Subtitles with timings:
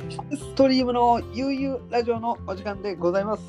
[0.00, 3.42] ストリームの悠々ラジオのお時間でございます。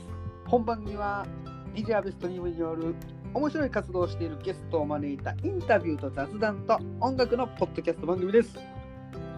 [0.46, 1.26] 本番組は
[1.74, 2.96] DJ アベストリームによる
[3.34, 8.60] 面白い活動をしているゲストを招いたインタビューと雑談と音楽のポッドキャスト番組です。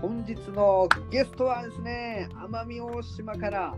[0.02, 3.76] 本日のゲストはですね、奄美大島から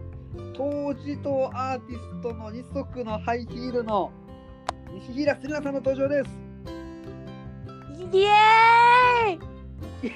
[0.56, 4.10] 当時とアーティストの二足のハイヒールの
[5.10, 6.30] 西平せりなさんの登場です。
[8.14, 9.47] イエーイ
[10.04, 10.08] い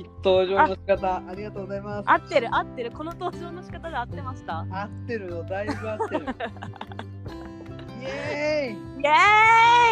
[0.00, 1.16] い登場の仕方。
[1.28, 2.10] ありがとうございます。
[2.10, 2.90] 合ってる合ってる。
[2.90, 4.60] この登場の仕方で合ってました？
[4.70, 6.26] 合ってるよ、だいぶ合ってる。
[8.00, 9.00] イエー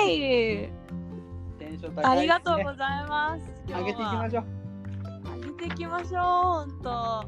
[0.09, 0.19] イ。
[0.19, 2.11] イエーイテンション高いね。
[2.19, 3.43] ありがとうございます。
[3.69, 4.45] 今上げていきましょう。
[5.41, 6.89] 上げていきましょうほんと。
[6.89, 7.25] は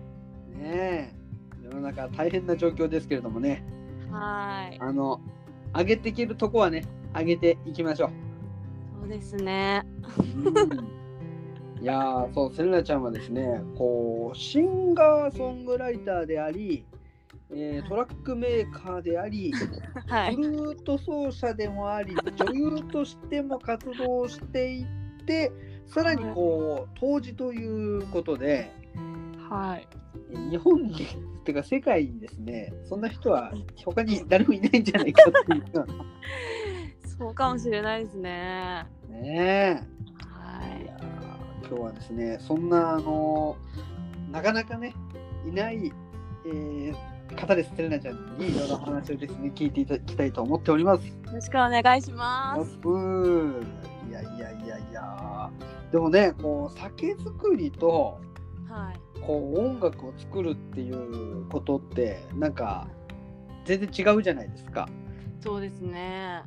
[0.59, 1.15] ねえ。
[1.65, 4.81] 世の中大変な状況ですけれどもね、ーい。
[4.81, 5.20] あの、
[5.75, 6.84] 上げていけるとこはね、
[7.15, 8.11] 上げていきましょう。
[9.00, 9.84] そうですね。
[11.80, 16.84] いやー、そう、セレナちゃんはですね、こう、シンガーソングライターであり、
[17.50, 19.53] えートラックメーカーであり、
[20.08, 20.34] はい。
[20.34, 24.86] フルート奏者でもあり、女優としても活動していっ
[25.27, 25.53] て、
[25.86, 28.70] さらにこう、当時ということで、
[29.48, 29.86] はい。
[30.50, 31.06] 日本に、
[31.44, 33.53] てか世界にですね、そんな人は
[33.84, 35.86] 他に誰もいないんじゃないかっていう。
[37.19, 38.86] そうかもしれないですね。
[39.09, 39.86] ね
[40.19, 40.86] はい。
[41.67, 43.56] 今日はですね、そんな、あの
[44.31, 44.95] なかなかね、
[45.47, 45.92] いない、
[46.47, 51.06] えー方です、セレナちゃんにいろいろ話をですね、聞いていただきたいと思っております。
[51.06, 52.78] よろしくお願いします。
[52.84, 53.66] うー。
[54.09, 55.50] いやいやいやいや。
[55.91, 58.21] でもね、こう酒造りと
[58.69, 59.21] はい。
[59.21, 62.87] こう音楽を作るっていうことってなんか
[63.65, 64.88] 全然違うじゃないですか。
[65.41, 66.43] そうですね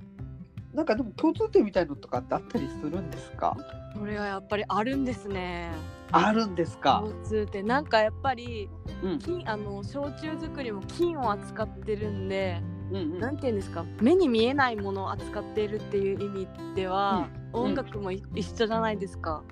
[0.74, 3.58] なんかでも共通点みたいのとかってあったりするんですか？
[3.98, 5.72] これはやっぱりあるんですね。
[6.12, 7.04] あるんですか？
[7.04, 7.66] 共通点。
[7.66, 8.70] なんかやっぱり
[9.04, 9.20] うん。
[9.20, 13.20] 金あの焼酎作りも金を扱ってるんでうんうん。
[13.20, 13.84] なんて言うんですか？
[14.00, 17.62] 目に見えないものを扱っているっていう意味では、うん。
[17.64, 19.44] 音楽もい一緒じゃないですか。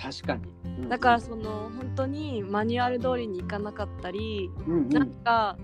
[0.00, 0.42] 確かに。
[0.64, 0.88] うん。
[0.88, 4.88] だからその本当にマニュアル通りにいかなかったり、うんうん。
[4.90, 5.56] なんか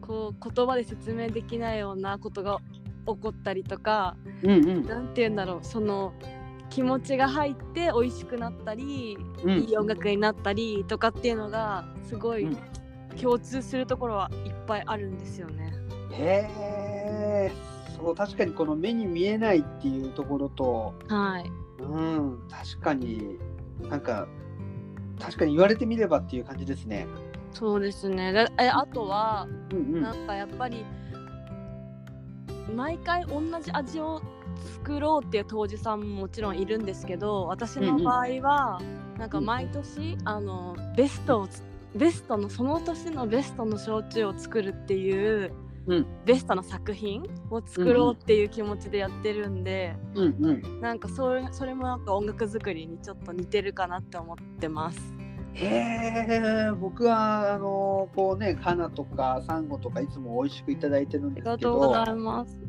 [0.00, 2.58] こう言葉で説明できないようなことが
[3.06, 6.12] 起こったりとかうんうんなんて言うんだろうその
[6.70, 12.56] 気持ちが入って美味しくなったり、うんいい音楽になったりとかっていうのがすごいうん
[13.16, 15.72] 共通するところはいっぱいあるんですよね。
[16.12, 16.46] へ
[17.50, 17.52] え。
[17.96, 21.50] そう確かにこの目に見えないっていうところと、はい
[21.82, 23.38] うん確かに
[23.88, 24.26] なんか
[25.18, 27.06] 確かに言われてみればっていう感じですね。
[27.52, 28.46] そうですね。
[28.58, 30.84] あとは、うんうんなんかやっぱり
[32.74, 34.22] 毎回同じ味を
[34.74, 38.80] 作ろうっていう杜氏さんももちろんいるんですけど私の場合は、
[39.18, 41.62] なんか毎年、あのベストをつ
[41.94, 45.52] ベストのその年のベストの焼酎を作るっていう、
[45.86, 46.06] うん。
[46.24, 50.36] ベストの作品を作ろうっていう気持ちでやってるんで、うん。
[50.40, 50.80] うん。
[50.80, 55.15] なんかそれそれもなんか音楽作りにちょっと似てるかなって思ってます。
[55.56, 56.72] へえ。
[56.78, 62.60] 僕はあのこうねカナとかサンゴとかいつも美味しくいただいてるんありですけがとうござど、います。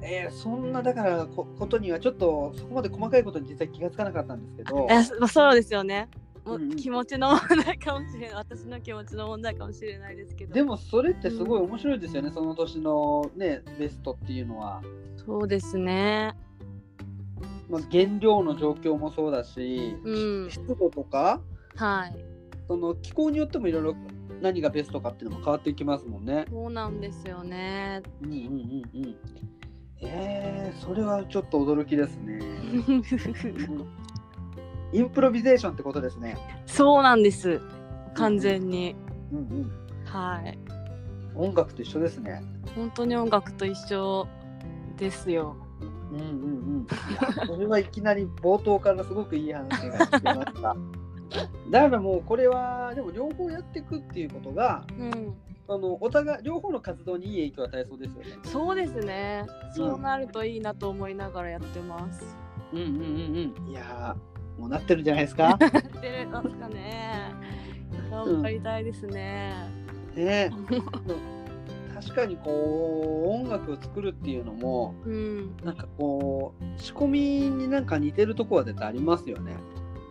[0.00, 4.86] えーそんなだからこことにはちょっとそこまで細かいことに実は気がつかなかったんですけど。
[4.90, 6.08] えそそうですよね。
[6.44, 8.34] もううんうん気持ちの問題かもしれない。
[8.34, 10.54] 私の気持ちの問題かもしれないですけど。
[10.54, 14.82] でもそれってすごい面白いですよね、その年のねベストっていうのは、
[15.24, 16.34] そうですね。
[17.70, 21.40] まあ、原料の状況もそうだし、うん湿度とか
[21.76, 22.16] はい。
[22.68, 23.96] その気候によってもいろいろ
[24.40, 26.46] 何がベストかっていうのも変わっていきますもんね。
[26.50, 28.02] そうなんですよね。
[28.22, 29.16] うんうんうんうん。
[30.00, 32.40] えー、それはちょっと驚きですね。
[34.92, 36.36] インプロビゼーションってことですね。
[36.66, 37.60] そうなんです。
[38.14, 38.96] 完全に。
[39.32, 39.70] うんうん。
[40.04, 40.58] はい。
[41.34, 42.42] 音楽と一緒ですね。
[42.74, 44.26] 本当に音楽と一緒
[44.98, 45.56] ですよ。
[46.12, 46.26] うんうんう
[46.80, 46.86] ん。
[47.46, 50.76] それはいきなり冒頭からすごくいい話が聞けました。
[51.70, 55.34] だからもうこれはでも両方やっていくっていうことがうん。
[55.68, 58.26] あのお互い両方の活動にいい影響を与えそうですよね。
[58.44, 59.46] そうですね。
[59.74, 62.36] そうなるといいなと思いながらやってます。
[62.72, 62.92] うんうんうん
[63.64, 63.70] うん。
[63.70, 65.56] いやーもうなってるんじゃないですか？
[65.60, 67.30] やってるますかね。
[68.10, 69.54] 頑張りたいですね。
[70.14, 70.50] ね
[71.94, 79.54] 確かにこう音楽を作るっていうのもうんなんかこう仕込みになんか似てるとこは絶対ありますよね。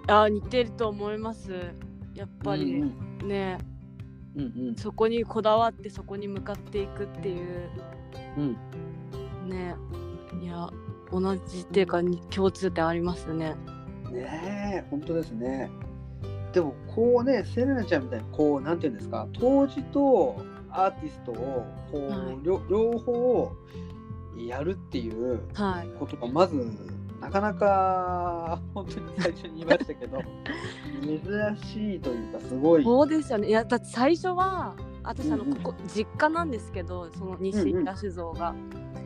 [0.07, 1.51] あ似てると思います。
[2.15, 2.86] やっぱり、う
[3.25, 3.57] んね。
[4.36, 4.75] うんうん。
[4.75, 7.69] そこにこだわってそこに向かっていくっていう。
[8.38, 8.57] うん。
[9.50, 9.75] ね。
[10.42, 10.69] いや
[11.12, 13.56] 同じっていうかに共通点ありますね。
[14.12, 15.69] ねえ本当ですね。
[16.54, 22.38] でもこうねセレナちゃんみたいにこうなんていうんですか当時とアーティストをこう、はい。
[22.44, 23.51] 両両方
[24.47, 25.88] やるっていうはい。
[26.00, 26.56] ことがまず
[27.21, 30.21] なかなか 本当に最初に言いましたけど
[31.01, 31.19] 珍
[31.57, 32.83] しいというかすごい。
[32.83, 33.47] そうですよね。
[33.47, 35.56] いやだって最初は私あのうんうん。
[35.57, 38.56] ここ実家なんですけどその西平酒造が、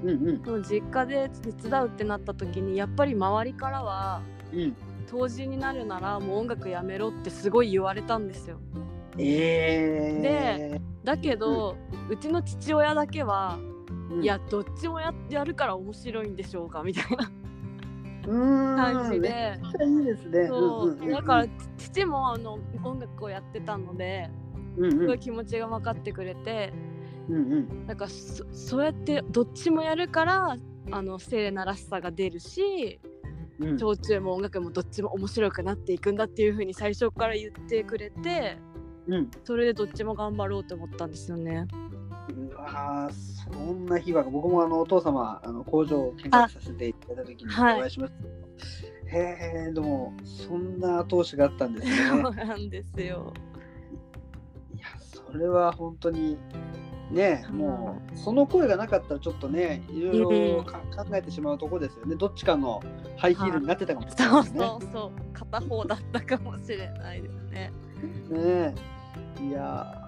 [0.02, 0.42] うんうん。
[0.44, 4.22] その実家で手伝うってなった時にやっぱり周りからは
[4.54, 4.76] うん。
[5.08, 8.58] 当時になるならもう音楽やめろってすごい言われたんですよ。
[9.18, 11.78] えだけど、
[12.10, 17.30] うちの父親だけは、ー、いやどっちもややるから面白いんでしょうかみたいな。
[17.40, 17.45] うん
[18.26, 20.48] 感じで、いいですね。
[20.48, 20.90] そう。
[20.90, 21.12] うんうんうん。
[21.12, 21.46] だから
[21.78, 24.30] 父もあの音楽をやってたので
[24.78, 24.92] うんうん。
[24.92, 26.74] すごい気持ちが分かってくれて、
[27.30, 27.88] うんうん。
[27.88, 30.58] なんかそそうやってどっちもやるから
[30.92, 33.00] あのセレナらしさが出るし
[33.60, 33.80] うん。
[33.80, 38.58] 焼酎も音楽もどっちも面白くなっていくんだっていう風に最初から言ってくれて
[39.08, 39.32] うん。
[39.44, 41.68] それでどっちも頑張ろうと思ったんですよね。
[42.30, 47.82] うわーそんな日は僕もあのお父様あの工場を見学させていただいた時におはい。
[47.82, 48.14] 会いしまし
[49.12, 51.94] た、へえでもそんな後押しがあったんですね。
[52.10, 53.34] そうなんですよ。
[54.76, 56.38] いやそれは本当に
[57.12, 62.16] ねもうその声がなかったらちょっとねいろいろか考えてしまうとこですよね。
[62.16, 62.82] どっちかの
[63.18, 64.60] ハイヒールになってたかもしれそうないですね。
[64.66, 65.12] そうそう。
[65.34, 67.72] 片方だったかもしれないですね。
[68.30, 68.74] ね
[69.42, 69.46] え。
[69.48, 70.05] いやー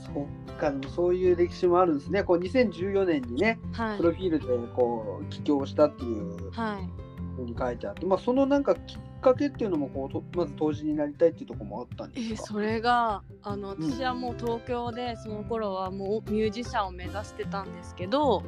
[0.00, 2.22] そっかそういう歴史もあるんですね。
[2.22, 3.96] こう2014年にねはい。
[3.98, 6.88] プロフィールでこう起業したっていうはい。
[7.36, 13.90] ふうに書いてあって、まあ、そのなんかきっかけっていうのもこうとまず当時になりたいっていうところもあったんえですか、ーそれがあのうん。
[13.90, 18.42] 私はもう東京でその頃はもうミュージシャンを目指してたんですけど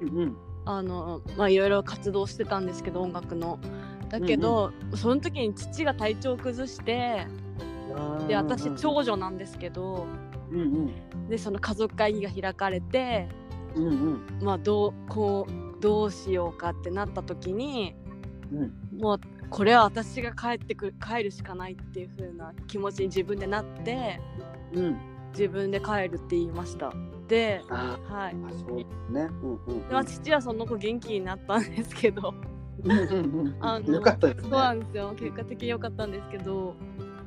[0.00, 0.36] うんうん。
[0.64, 3.58] あのまあいろいろ活動してたんですけど音楽の。
[4.08, 7.26] だけど、その時に父が体調を崩して
[8.28, 10.06] で私長女なんですけど
[10.50, 11.28] うんうん。
[11.28, 13.28] でその家族会議が開かれて
[13.74, 14.20] うんうん。
[14.42, 17.94] まあどうこうどうしようかってなった時に
[18.52, 18.64] う
[18.96, 19.00] ん。
[19.00, 19.20] もう
[19.50, 24.20] これは私が帰ってくる帰るしかないっていう風な気持ちに自分でなって
[24.72, 24.96] うん。
[25.32, 26.92] 自分で帰るって言いました。
[27.28, 28.36] であはい。
[28.66, 29.28] そうね。
[29.42, 32.34] うんうんでまあ父はその子元気になったんですけど。
[32.84, 34.42] うんうんうんあのよかったですね。
[34.42, 35.14] そうなんですよ。
[35.16, 36.74] 結果的に良かったんですけど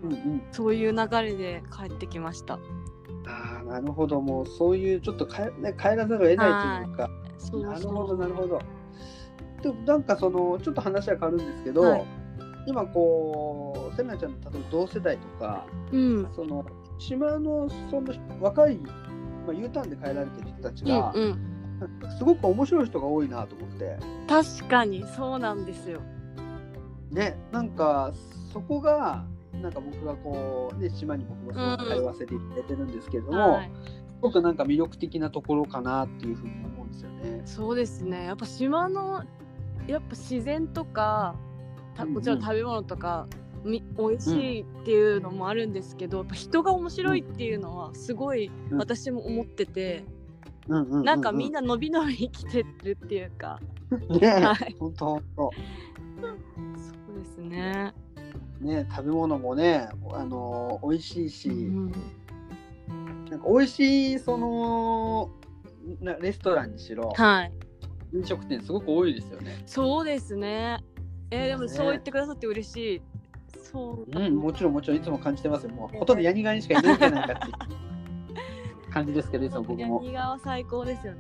[0.04, 0.42] うんうん。
[0.52, 2.60] そういう流れで帰ってきました
[3.30, 4.20] ああなるほど。
[4.20, 7.10] もうそういうちょっとかえ、ね、帰らざるを得ないというか。
[7.38, 8.62] そうなるほどなるほど。
[9.62, 12.06] でもなんかそのちょっと話は変わるんですけど、はい。
[12.66, 16.28] 今こうせなちゃんの例えば同世代とかうん。
[16.36, 16.66] その
[16.98, 18.90] 島のその若い、ま
[19.50, 21.40] あ、U ターンで帰られてる人たちうんが、うん。
[22.18, 23.98] すごく面白い人が多いなと思って。
[24.28, 26.02] 確かにそうなんですよ。
[27.12, 28.12] ねなんか
[28.54, 29.26] そこが
[29.62, 33.72] なんか僕がこう、ね、島に僕もすごく通わせていただいてるんですけれども、はい。
[33.86, 37.42] すごくなんか魅力的なところかなっていうふうに思うんですよね。
[37.46, 38.26] そうですね。
[38.26, 39.24] やっぱ島の
[39.88, 41.36] やっぱ自然とか
[41.96, 42.16] たうんうん。
[42.16, 43.28] もちろん食べ物とか、
[43.64, 48.78] み美味しいっていうのもあるんですけど、やっぱ人が面白いっていうのはすごいうん。
[48.78, 50.04] 私も思ってて、
[50.68, 51.52] うんうんううなんかみん。
[51.52, 53.60] な伸び伸び生きてるっていうか、
[54.22, 55.52] ね、はい本当本当
[56.22, 57.94] そうですね。
[58.62, 61.92] ね食べ物もねあの美味しいし、うん
[63.30, 65.30] なんか美味しいその
[66.02, 67.52] なレストランにしろはい、
[68.14, 69.62] 飲食店すごく多いですよね。
[69.66, 70.80] そうですね。
[71.32, 73.02] えーでもねそう言ってくださって嬉しい。
[73.72, 74.20] そう。
[74.20, 75.70] うん、もちろんもちろんいつも感じてますよ。
[75.72, 77.54] もうほとんどヤニガニしかいないんじゃないかって
[78.92, 80.02] 感じですけどいつも僕も。
[80.04, 81.20] ヤニ川最高ですよね。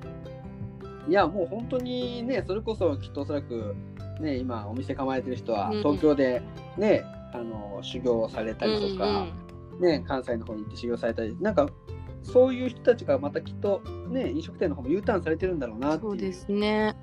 [1.08, 3.75] いやもう本当にねそれこそきっとおそらく
[4.19, 6.41] ね今お店構えてる人はうん東京で
[6.77, 7.03] ね、
[7.34, 11.70] あの修行されたりとか、うんね関西の方に行って修行されたりなんか
[12.22, 16.10] そういう人たちがまたきっとね飲食店の方も U ターンされてるんだろうなっていう。
[16.10, 16.96] そうですね。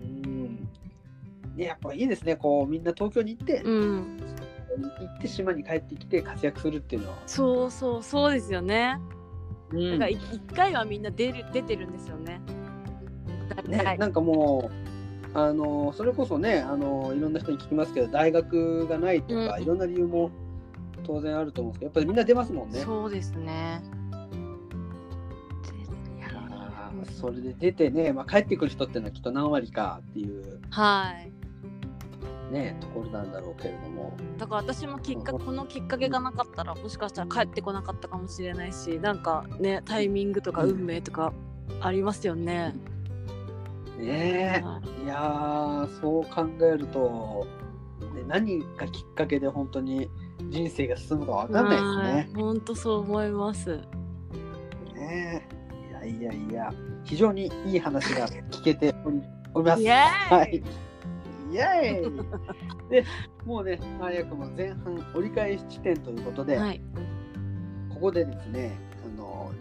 [0.00, 0.68] うん
[1.56, 4.20] ねやっぱいいですねこうみんな東京に行って、うん。
[4.76, 7.18] 行って島に帰ってきて活躍するっていうのは。
[7.26, 8.98] そうそうそうですよね。
[9.70, 12.40] うんだからい一回はみんな出る出てるんですよね。
[13.68, 14.93] ね、なんかもう
[15.34, 20.30] あのそれこそねあのいろんな人に聞きますけど大学がないとか、うんいろんな理由も
[21.04, 22.80] 当然あると思うんですけどやっぱりみんな出ますもんね。
[22.80, 23.82] そうですね。
[26.50, 31.32] あそれで出てね、まあ、帰ってくる人っていうのはきっと何割かっていうはい
[32.52, 41.32] ねところなんだろうけれどもだから私もきっかこのきっかけがなかったらもしかしたら帰ってこなかったかもしれないしなんかねタイミングとかうん運命とか
[41.80, 42.44] ありますよね。
[42.44, 42.72] ねは
[44.08, 44.62] え
[45.04, 47.46] いやーそう考えると、
[48.14, 50.08] ね、何がきっかけで本当に
[50.50, 52.42] 人生が進むかわかんないですね。
[52.42, 53.76] 本当そう思います。
[54.94, 55.54] ねえ
[55.90, 56.72] いやいやいや
[57.04, 58.94] 非常にいい話が聞けて
[59.54, 59.82] おります。
[59.84, 60.62] はい。
[61.52, 63.04] イエーイ で
[63.44, 66.82] もうね早くも前半折り返し地点ということで、はい。
[67.90, 68.72] ここでですね
[69.04, 69.52] あの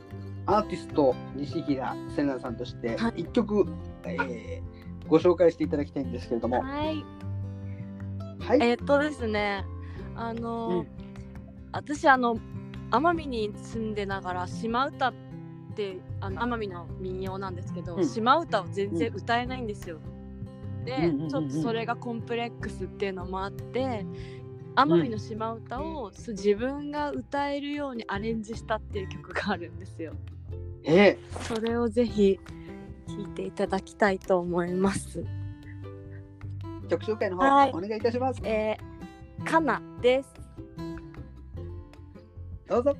[0.45, 3.67] アーティスト西平せなさんとしてはい一曲、
[4.11, 4.73] えー
[5.07, 7.05] ご紹介していただきたいんですけれども、はい。
[8.39, 9.65] はい、えっとですね、
[10.15, 10.87] あの、うん
[11.75, 12.37] 私あの
[12.91, 15.13] 奄美に住んでながら島唄っ
[15.75, 19.99] てあの奄美の民謡なんですけど、うん島唄を全然歌えないんですよ。
[20.85, 24.05] で、うんうんうんうんちょっとそれがコンプレックスっていうのもあって。
[24.75, 30.13] 奄美の島唄を、自分が歌えるようにアレンジしたっていう曲があるんですよ。
[30.83, 32.39] えそれをぜひ
[33.07, 35.23] 聴いていただきたいと思います。
[36.83, 38.41] ー曲紹介の方、はいお願いいたします。
[38.43, 40.33] えー、かなです。
[42.67, 42.97] どうぞ。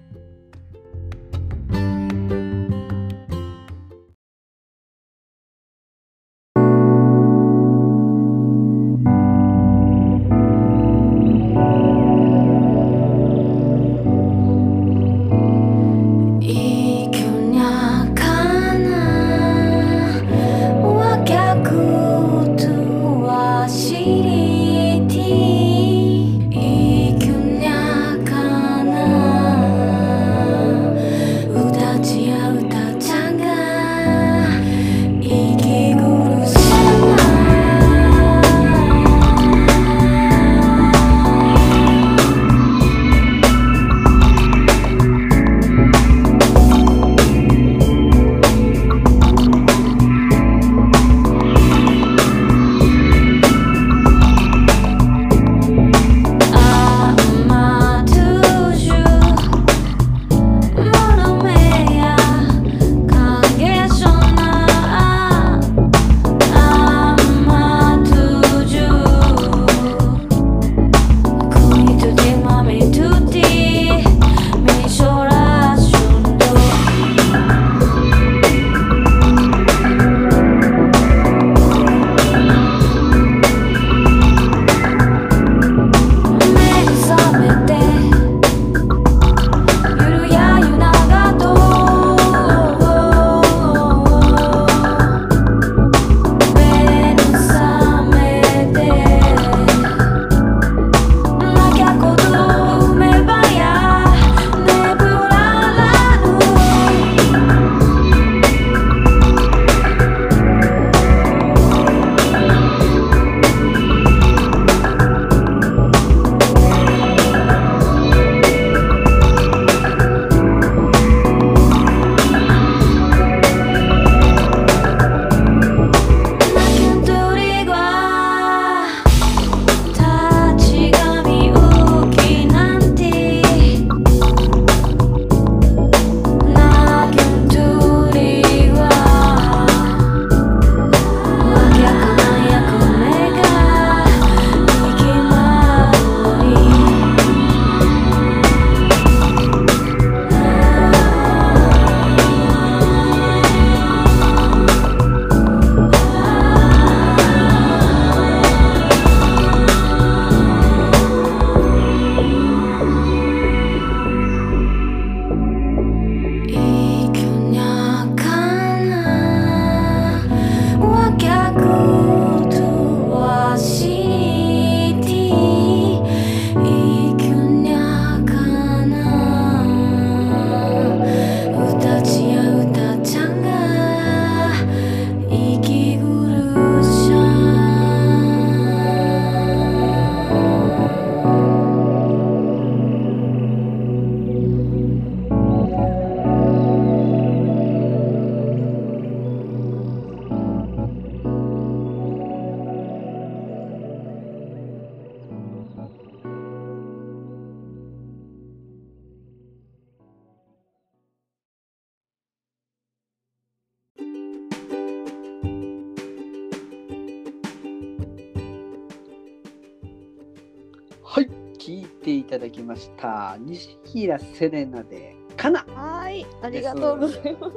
[222.74, 223.38] ました。
[223.40, 225.16] 西平セレナで。
[225.38, 225.66] かな。
[225.76, 227.54] はい、ありがとうございます。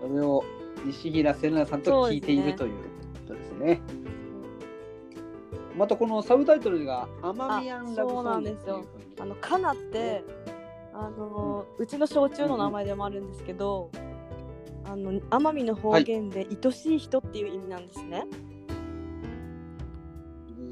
[0.00, 0.44] それを
[0.84, 2.78] 西平セレナさんと聞いているというこ
[3.28, 3.80] とですね。
[5.76, 8.84] またこのサブタイトルが「アマミアンラブソング」っていうふうに。
[9.20, 10.24] あのカナって
[10.92, 13.90] あの、うちの焼酎の名前でもあるんですけど、
[14.84, 18.26] あの奄美の方言で愛しい人っていう意味なんですね。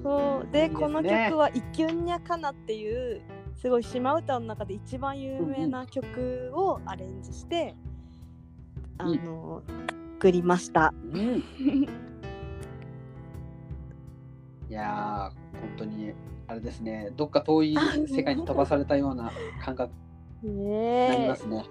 [0.03, 3.23] そうでねこの曲は「イキュンニャカナ」っていう
[3.55, 7.93] すごい島唄の中で一番有名な曲をアレンジして、うん
[8.99, 9.63] あの
[10.15, 10.95] 作りました。
[11.13, 11.43] うん
[14.69, 16.13] いやー本当に
[16.47, 19.33] あれですねどっか遠い世界に飛ばされたような
[19.65, 19.93] 感覚
[20.43, 21.65] になりますね。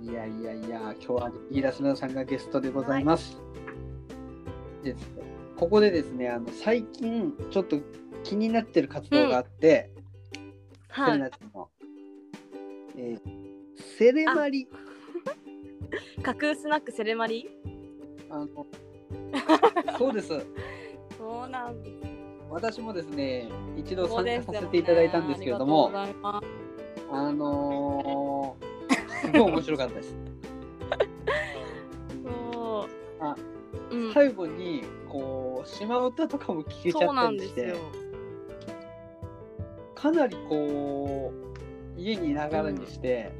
[0.00, 3.42] いやいやいや今日は飯田砂さんがゲストでございます。
[4.84, 5.27] です
[5.58, 7.78] ここでですねあの最近ちょっと
[8.22, 9.90] 気になってる活動があって、
[10.94, 11.20] セはい。
[12.96, 13.38] えー
[13.98, 14.68] セレマリ。
[16.22, 17.48] 架空スナックセレマリ？
[18.30, 18.48] あの
[19.98, 20.28] そうです。
[21.16, 21.96] そうなんです。
[22.50, 26.46] 私もですね一度参加させていただいたんですけれども、ありがとうございます。
[27.10, 30.16] あのー、 すごい面白かったです。
[32.24, 32.86] そ
[33.20, 33.24] う。
[33.24, 33.36] あ
[34.06, 37.76] うん、最後にこう島唄とかも聞けちゃったりしてなんですよ。
[39.94, 41.32] かなりこ
[41.96, 43.32] う家にいながらにして、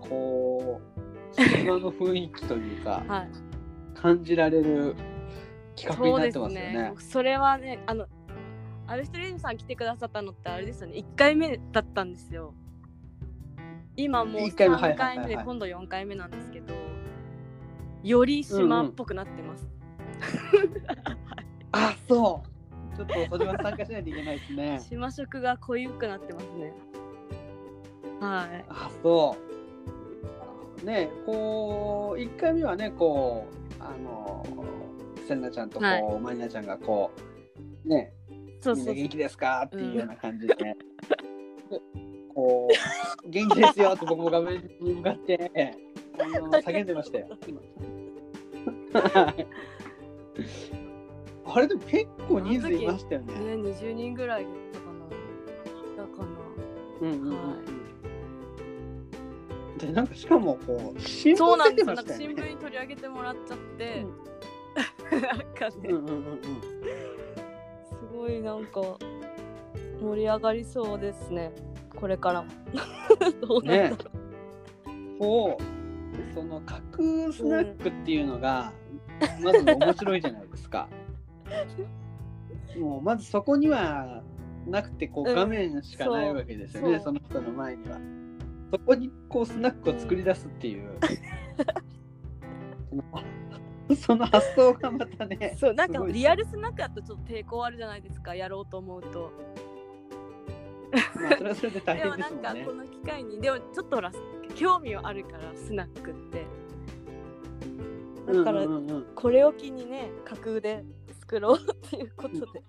[0.00, 0.80] こ
[1.36, 3.28] う島の雰囲気というかはい。
[4.00, 4.96] 感じられる
[5.76, 6.72] 企画になってそうですますよね。。
[6.72, 8.06] ねそれはね、あの、
[8.86, 10.96] アルストリームさん来てくださったのってあれですよね。
[10.96, 12.54] 1回目だったんですよ。
[13.96, 16.74] 今もう一回目はい3回目で今度4回目なんですけど、
[18.02, 19.66] より島っぽくなってます。
[21.72, 22.42] あそ
[22.94, 24.80] うちょっとそれは参加しないといけないですね。
[24.88, 26.72] 島色が濃ゆくなってますね。
[28.20, 28.64] はい。
[28.68, 29.36] あそ
[30.82, 30.84] う。
[30.84, 33.46] ねこう1回目はねこ
[33.78, 34.46] うあの
[35.28, 37.10] せんなちゃんとこう、はいまりなちゃんがこ
[37.84, 38.12] うね
[38.60, 40.76] そうそうみんな元気ですかっていうような感じで、で
[42.34, 42.68] こ
[43.24, 45.74] う元気ですよって僕も画面に向かって
[46.22, 47.28] あの叫んでましたよ。
[48.92, 49.46] は い
[51.52, 53.34] あれでも結構人数いましたよね。
[53.34, 56.04] ね、20人ぐらいだったかな。
[56.04, 56.28] だかな。
[57.00, 57.80] うんうんうんは
[59.78, 61.94] でなんかしかもこう新聞出てそうなんですよ。
[61.94, 62.14] なんか。
[62.14, 64.04] 新聞に取り上げてもらっちゃって、
[65.16, 68.80] うなんかね、うんうんうんうんすごいなんか
[70.00, 71.52] 盛り上がりそうですね。
[71.96, 72.48] これからも。
[73.40, 74.10] どうなんねだろ
[75.18, 75.79] こう
[76.34, 78.72] その架空スナックっていうのが、
[79.42, 80.88] まず面白いじゃないですか。
[82.78, 84.22] もうまずそこには
[84.66, 87.98] なくてこううん画面しかないわけですよね、そうその人の前には。
[88.72, 90.92] そこにこうスナックを作り出すっていう、
[93.96, 95.58] その発想がまたねう。
[95.58, 98.34] そうなんかリアルスナックだとちょっと抵抗あるじゃないですか。
[98.34, 99.32] やろうと思うと。
[100.92, 102.76] まあそれはそれで大で変ですもんねもなんかこ。
[102.76, 104.12] の機会にでもちょっとほら
[104.50, 106.46] 興味はあるからスナックって。
[108.32, 109.06] だから、うんうんうんうん。
[109.14, 110.84] これを機にね架空で
[111.20, 112.62] 作ろうっていうことで。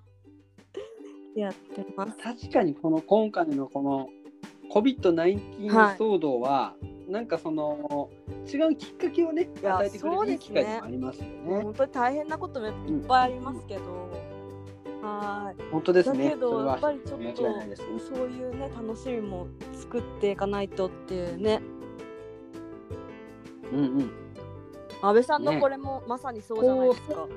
[1.35, 2.17] やってます。
[2.17, 4.09] 確かにこの今回のこの
[4.73, 6.75] COVID-19 はい騒動は、
[7.07, 8.09] なんかその
[8.51, 11.61] 違うきっかけをね与えてくれるいい機会でもありますよね。
[11.61, 12.73] 本当に大変なこともいっ
[13.07, 13.81] ぱいありますけど、
[15.01, 16.25] は本当ですね。
[16.25, 17.43] だけどやっぱりちょっと
[17.99, 21.61] そういうね楽しみも作っていかないとっていうね
[23.71, 24.11] うんうん。
[25.01, 27.27] 安倍さんのねこれもまさにそうじゃないですか。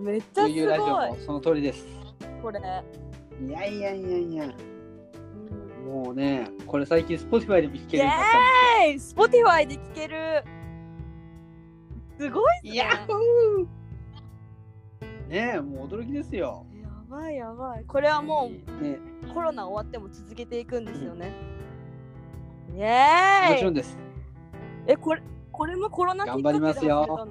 [0.00, 1.84] めっちゃすというラジオごもその通りです。
[1.84, 2.60] いこれ。
[2.60, 4.70] いやいやいやいや、うん
[5.86, 8.38] もうね、これ最近 Spotify でも聴けイるようになった
[8.78, 10.44] んエーイ !Spotify で聴ける
[12.18, 12.84] すごいっすね
[15.28, 16.66] ねえ、もう驚きですよ。
[16.82, 17.84] やばいやばい。
[17.84, 21.32] これはもね、うコロナ終わっても続けていくんですよね。
[22.76, 23.96] イもエーイちろんです。
[24.90, 25.22] え、これ、
[25.52, 27.26] これもコロナ頑張りますよ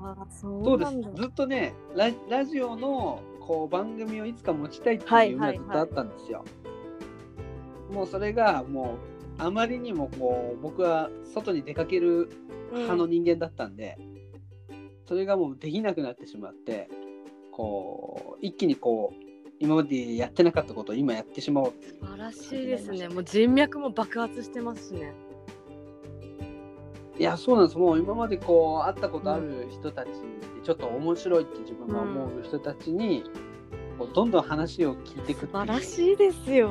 [0.00, 1.22] あ、そそううです。
[1.22, 6.44] ずっとねラ、ラジオのこう番組をいつか持ちたいってはいいう夢はずっとあったんですよ。
[7.90, 8.98] もうそれがも
[9.38, 12.28] うあまりにもこう僕は外に出かける
[12.72, 13.96] 派の人間だったんで、
[15.06, 16.88] それがもうできなくなってしまって
[17.50, 19.24] こう一気にこう
[19.60, 23.08] 今までやってなかったことを今やってしまおう素晴らしいですね。
[23.08, 25.14] もう人脈も爆発してますしね。
[27.18, 27.78] いやそうなんです。
[27.78, 30.14] もう今までこう会ったことある人たちで
[30.64, 33.24] ちょっと面白いって自分が思う人たちに、
[33.98, 35.50] こうどんどん話を聞いていくっていう。
[35.50, 36.70] 素晴らしいですよ。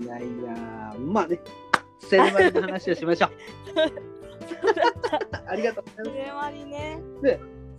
[0.00, 1.40] いやいやまあね。
[2.00, 3.30] セレマリの話をしましょう。
[5.46, 6.10] ありがとうございます。
[6.10, 7.00] それはりね。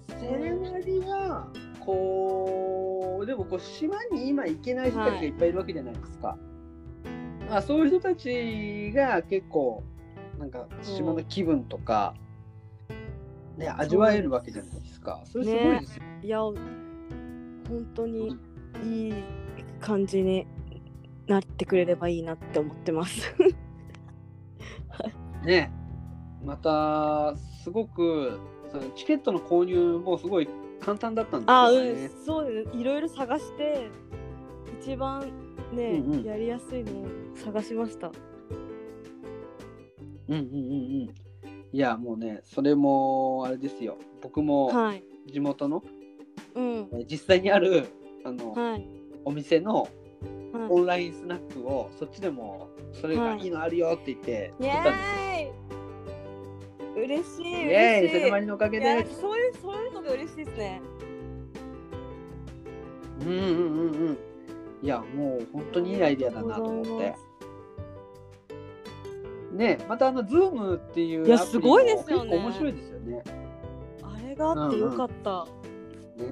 [0.07, 1.51] セレマリは
[1.86, 6.38] こうでもこう島に今行けない人たちがいっぱいいるわけじゃないですか、
[7.49, 9.84] まあ、そういう人たちが結構
[10.41, 12.15] なんか島の気分とか、
[13.58, 15.21] ね、味わえるわけじゃないですか。
[15.25, 16.56] それすごいですよ、いや本
[17.93, 18.36] 当に
[18.84, 19.13] いい
[19.80, 20.47] 感じに
[21.27, 23.36] なってくれればいいなって思ってます。
[25.45, 25.71] ね。
[26.43, 28.39] またすごく
[28.71, 30.49] そのチケットの購入もすごい
[30.80, 32.10] 簡単だったんですあうよねん。
[32.25, 32.75] そうです。
[32.75, 33.88] いろいろ探して
[34.82, 35.21] 一番
[35.71, 36.23] ね、うんうん。
[36.23, 38.12] やりやすいのを探しました
[40.32, 41.10] うんうんうんうん。
[41.74, 45.84] いやもうねそれもあれですよ僕もはい地元の、
[46.56, 47.86] うんえー実際にある
[48.26, 48.86] あの、はい
[49.24, 49.89] お店のはい
[50.70, 54.96] オンラインスナックをそっちでもそれがいいのあるよって言ってイ作ったんですよ。
[55.22, 59.22] エーイ嬉しいイエーイ嬉しいセレマリのおかげいやです。
[59.22, 60.82] そういうそういうのが嬉しいですね
[63.22, 64.17] うんうんうんうん。
[64.82, 67.15] いやもう本当にいいアイデアだなと思って。
[69.52, 72.32] ねまたあのズームっていういやすごいですよね。
[72.32, 73.24] 結構面白いですよね。
[74.04, 75.46] あれがあってよかった、
[76.18, 76.32] ね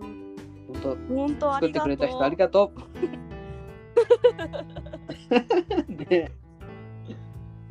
[0.00, 0.36] うん。
[0.82, 1.84] 本当本当あ作っりがとう。
[1.84, 2.72] てくれた人ありがと
[5.90, 5.92] う。
[6.10, 6.32] ね。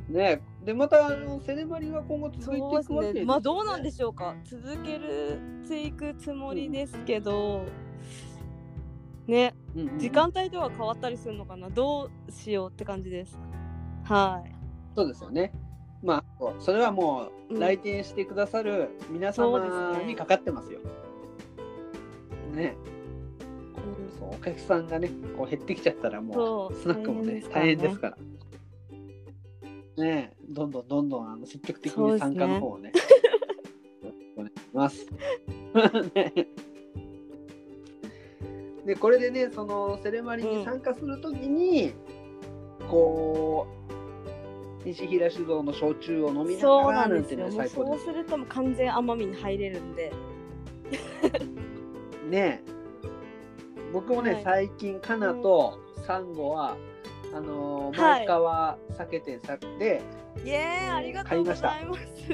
[0.10, 0.42] ね。
[0.64, 3.26] でまたあのセレマリは今後続いていくわけですよね。
[3.26, 4.36] まあどうなんでしょうか。
[4.46, 7.66] 続けるていくつもりですけど、
[9.28, 9.56] ね。
[9.76, 10.00] うんうんうん。
[10.00, 11.70] 時間帯とは変わったりするのかな。
[11.70, 13.38] どうしようって感じです
[14.04, 14.52] はい
[14.96, 15.52] そうですよね。
[16.04, 20.80] まあそれはもううん来店してくださる皆様にかかってますよ。
[22.54, 22.76] ね
[24.20, 28.18] そうお客さんがねこう減ってきちゃったらもそううスナックもね大変ですから。
[30.04, 32.92] ねどんどんどんどんあの積極的に参加の方をね。
[34.36, 35.08] お願いします。
[36.14, 36.34] ね
[38.86, 41.94] でこれでねそのセレマリに参加するときに、
[42.90, 43.83] こう
[44.86, 50.12] 西平酒造の焼酎を飲みながらなんてうそうするともう完全甘みに入れるんで。
[51.32, 51.40] す
[52.30, 52.62] ね
[53.92, 54.44] 僕もね、はい。
[54.44, 56.76] 最近カナとサンゴは、
[57.34, 58.20] あのーはい。
[58.20, 60.02] 前川酒店さで、
[60.44, 62.02] イエーイありがとうございます。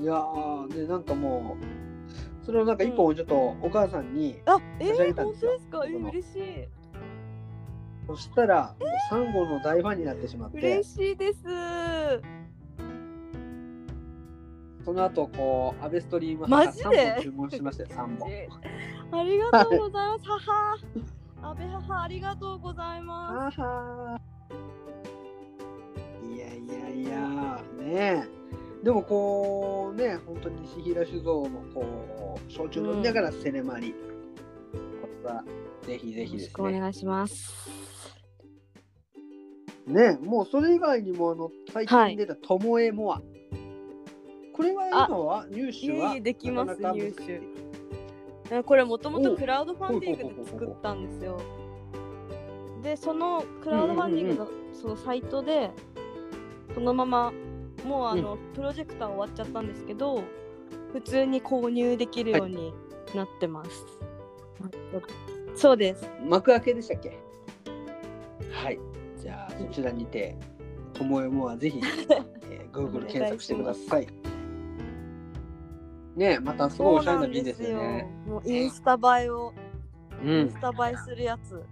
[0.00, 1.64] いやーでなんかもう
[2.46, 5.50] それをなんか一本ちょっとお母さんに、あえ差し上げー、本たんですよ。
[5.50, 5.84] 当ですか？
[5.86, 6.68] えこの嬉しい
[8.10, 10.58] そしたら、もうサンゴの大ファンになってしまって。
[10.58, 11.40] 嬉しいです。
[14.84, 18.30] その後こうアベストリームマジで？3本注文しましたよ3本
[19.20, 20.24] ありがとうございます。
[20.24, 20.78] 母
[21.42, 24.20] 安倍母ありがとうございまはは。
[26.28, 28.84] いやいやいや、ねえ。
[28.84, 33.98] でもこうね、本当に西平酒造のこう焼酎飲みながらセレマリ、こ
[35.22, 35.44] れは
[35.82, 36.52] ぜひぜすよろしひですね。
[36.54, 37.79] くお願いします
[39.86, 43.22] ねえもうそれ以外にもあの最近出たともえモア。
[44.52, 51.40] これは今は入い手はできます入手これもともとおクラウドファンディングで作ったんですよ。
[52.82, 55.70] でそのクラウドファンディングのそのサイトで
[56.74, 57.32] そのまま
[57.84, 60.22] もうあの、プロジェクター終わっちゃったんですけど
[60.92, 62.74] 普通に購入できるように
[63.14, 63.70] なってます、
[65.54, 66.10] そうです。
[66.22, 67.18] 幕開けでしたっけ？
[68.52, 68.78] はい。
[69.20, 70.36] じゃあそちらにて、
[70.92, 71.80] ともえモアぜひ、
[72.50, 74.06] えー、Google 検索してください。
[76.16, 78.06] ねえまたすごいおしゃれな瓶ですよね。
[78.26, 79.52] もうインスタ映えを、
[80.22, 80.50] うんイン。
[80.50, 81.62] スタ映えするやつ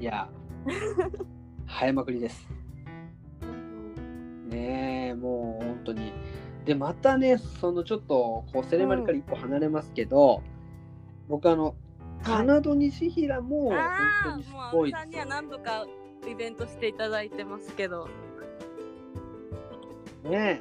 [0.00, 0.28] いや、
[1.66, 2.48] 生えまくりです。
[4.48, 6.12] ねえもう本当に。
[6.64, 10.42] で、またね、そのちょっとこうセレマリから一歩離れますけど、
[11.28, 11.74] 僕あの、
[12.22, 15.86] カナド西平も本あ当にすあもうごいです阿部さんには何度か
[16.30, 18.08] イベントしていただいてますけど。
[20.24, 20.60] ね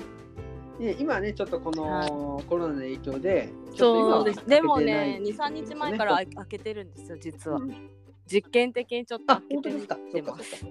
[0.80, 0.84] え。
[0.84, 2.44] で今ね、ちょっとこの、はい。
[2.46, 4.26] コロナの影響で、そう。
[4.26, 7.90] ですでもね23日前から開開けてるんですよ実は、うん。
[8.28, 9.96] 実験的にちょっとあ開、けてみ本当ですか。
[9.96, 10.66] そうか、てます。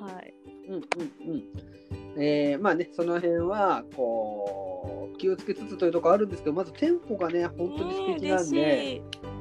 [0.00, 0.34] はい。
[0.68, 2.22] うんうんうん。
[2.22, 9.31] えー、まあね、その辺は、こう、気をつけつつというところあるんですけど、まず店舗がね、本当に素敵なんうんで、嬉しい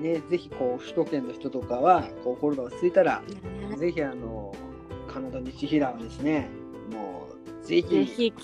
[0.00, 3.22] ね、ぜひこう、首都圏の人とかは、こう、コロナが落ち着いたら、
[3.70, 3.76] ね。
[3.76, 4.54] ぜひあの、
[5.06, 6.48] カナダ西平はですね、
[6.92, 7.28] も
[7.62, 8.34] う、ぜぜひひ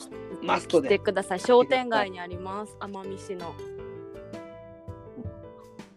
[0.42, 0.88] マストで。
[0.88, 1.40] 来てください。
[1.40, 2.76] 商店街にあります。
[2.80, 3.54] 奄美市の。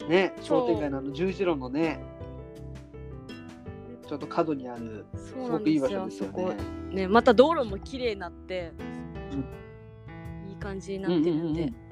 [0.07, 1.99] ね商店街のあの十字路のね
[4.07, 6.53] ちょっと角にあるすごくいい場んですよ所ですよそこ。
[6.53, 6.57] ね。
[7.01, 8.71] ねまた道路も綺麗になって、
[10.47, 11.86] いい感じになってるんで、うんうんうん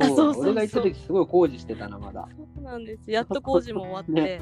[0.00, 2.28] そうそうそう俺が行った時すごい工事してたなまだ。
[2.36, 3.10] そうなんです。
[3.10, 4.40] やっと工事も終わって、ね。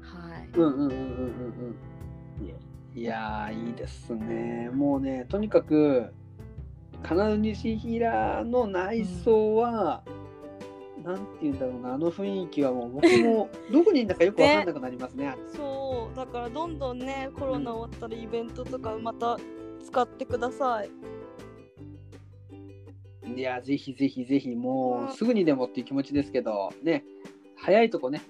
[0.00, 0.48] はい。
[0.54, 0.96] うんうんうんうんうんう
[1.70, 1.76] ん。
[2.94, 4.70] いやいいいですね。
[4.72, 6.12] もうねとにかく
[7.02, 10.02] 金津西平の内装は、
[11.02, 11.94] なんて言うんだろうな。
[11.94, 15.34] あの雰囲気はもう僕も どこにいるんだかよくわかんなくなりますね。
[15.56, 16.16] そう。
[16.16, 19.38] だからどんどんねコロナ終わったらイベントとかまた
[19.82, 20.90] 使ってください
[23.36, 27.04] いやぜひぜひぜひもうすぐにでもっていう気持ちですけどね
[27.56, 28.22] 早いとこね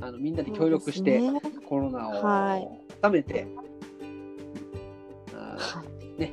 [0.00, 1.40] あのみんなで協力してね。
[1.68, 2.60] コロナはい。
[2.60, 3.46] を収めて、
[5.34, 6.32] あはーね。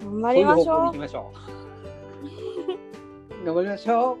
[0.00, 1.32] 頑張りましょ行きましょ
[3.42, 3.46] う。
[3.46, 4.18] 頑張りましょ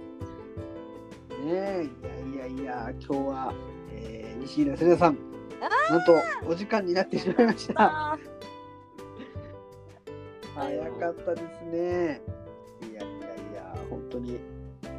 [1.42, 1.46] う。
[1.46, 1.88] ねえ
[2.34, 3.54] いやいやいや今日は、
[3.92, 5.18] えー、西浦せなさん
[5.88, 6.14] なんと
[6.46, 7.84] お時間になってしまいましうた。
[7.84, 8.18] あ
[10.56, 12.20] 早かったですね。
[12.82, 13.06] いやいや
[13.52, 14.38] いや、本当に。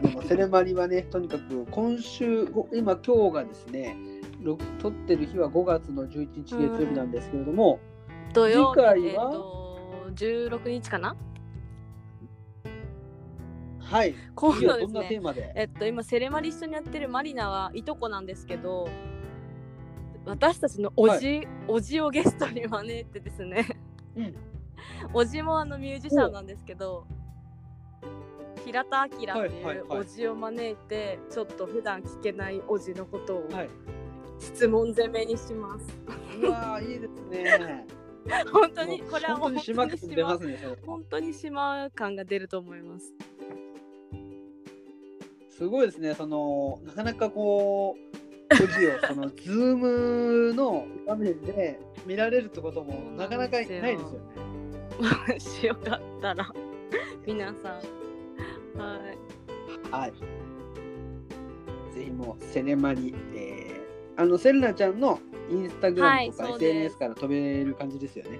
[0.01, 3.95] でもセレマリはね、 とにかく今週、ご今今日がですね、
[4.41, 8.95] ろ撮ってる日は5月の11日月曜日なんですけれども、ー土曜次回は？
[8.95, 9.81] 日えっと
[10.15, 11.15] 16日かな？
[13.79, 15.07] はい、今度ですね。
[15.09, 18.87] テーマで、えっと今セレマリ一緒にやってるマリナはいとこなんですけど
[20.25, 23.67] 私たちのおじ、おじをゲストに招いてですね、
[24.15, 24.35] うん。
[25.13, 27.05] おじもあのミュージシャンなんですけど
[28.65, 33.69] 平田明ってはいうはいおじを招いて、ちょっと普段聞けないおじのことをはい、
[34.39, 35.85] 質問攻めにします。
[36.41, 37.85] うわーいいですね。
[38.53, 39.75] 本当にこれは本当に
[40.85, 43.13] 本当に島感が出ると思います。
[45.49, 46.13] すごいですね。
[46.13, 53.97] そのなかなかこう、文字をそのズームの画面で見られるってこともなかなかないですよね。
[54.99, 56.51] もしよかったら
[57.25, 58.00] 皆さん
[58.81, 59.21] はい
[59.91, 60.11] はい。
[61.93, 68.39] ぜひもうセレマリ、えー、あのセレナちゃんのインスタグラムとか SNS から飛べる感じですよね。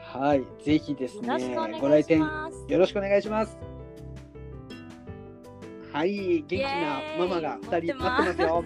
[0.00, 2.78] はい、ぜひですね、ご来店よ。
[2.78, 3.58] ろしくお願いします。
[5.92, 8.64] はい、元気なママが2人待ってますよ。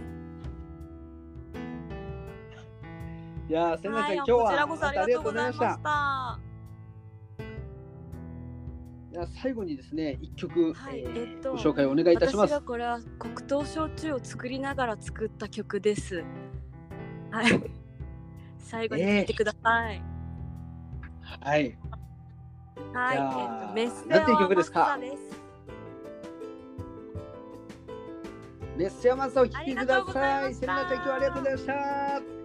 [3.48, 6.47] いやー、セレナちゃん、今日はありがとうございましまた
[9.18, 9.26] ありがとうございました。
[9.26, 9.26] た。
[9.26, 12.60] いや最後にですね、一曲、はいえーえっとご紹介お願いいたします私が。
[12.62, 16.24] これは黒糖焼酎を作りながら作った曲です。
[17.30, 17.70] はい。
[18.58, 20.02] 最後に聴いてください。
[21.22, 21.78] はい。
[22.92, 23.16] はい。
[23.16, 24.98] じゃあえっとメッセなんていう曲ですか？
[28.76, 30.54] メッセヤマスをお聞きください。
[30.54, 32.37] セレナちゃん、今日はありがとうございました。